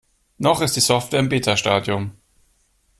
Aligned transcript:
Noch 0.39 0.61
ist 0.61 0.75
die 0.75 0.79
Software 0.79 1.19
im 1.19 1.29
Beta-Stadium. 1.29 2.13